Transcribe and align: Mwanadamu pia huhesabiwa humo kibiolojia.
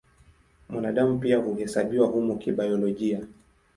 Mwanadamu 0.69 1.19
pia 1.19 1.37
huhesabiwa 1.37 2.07
humo 2.07 2.35
kibiolojia. 2.35 3.25